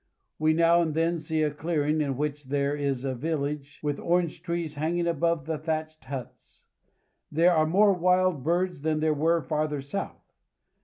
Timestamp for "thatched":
5.59-6.05